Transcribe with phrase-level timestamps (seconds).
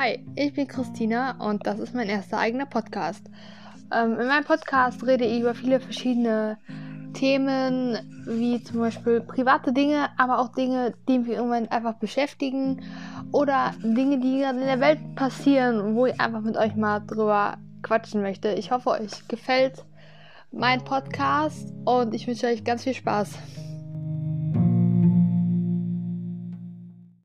[0.00, 3.28] Hi, ich bin Christina und das ist mein erster eigener Podcast.
[3.92, 6.56] Ähm, in meinem Podcast rede ich über viele verschiedene
[7.14, 12.80] Themen, wie zum Beispiel private Dinge, aber auch Dinge, die mich irgendwann einfach beschäftigen
[13.32, 17.58] oder Dinge, die gerade in der Welt passieren, wo ich einfach mit euch mal drüber
[17.82, 18.50] quatschen möchte.
[18.50, 19.84] Ich hoffe, euch gefällt
[20.52, 23.36] mein Podcast und ich wünsche euch ganz viel Spaß.